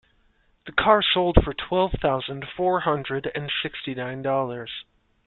[0.65, 4.83] The car sold for twelve thousand four hundred and sixty nine dollars.